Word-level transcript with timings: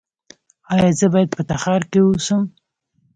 ایا 0.73 0.89
زه 0.99 1.07
باید 1.13 1.29
په 1.35 1.41
تخار 1.49 1.81
کې 1.91 1.99
اوسم؟ 2.03 2.41